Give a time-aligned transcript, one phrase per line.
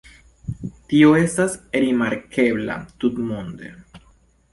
[0.93, 3.71] Tio estas rimarkebla tutmonde.